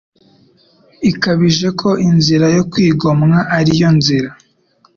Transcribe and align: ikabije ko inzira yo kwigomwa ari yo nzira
ikabije 1.09 1.67
ko 1.79 1.89
inzira 2.07 2.45
yo 2.55 2.63
kwigomwa 2.71 3.37
ari 3.57 3.71
yo 3.81 3.89
nzira 3.97 4.29